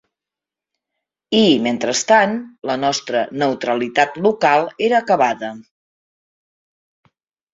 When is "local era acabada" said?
4.27-5.51